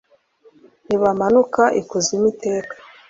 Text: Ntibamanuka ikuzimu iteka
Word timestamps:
Ntibamanuka 0.85 1.63
ikuzimu 1.81 2.25
iteka 2.33 2.73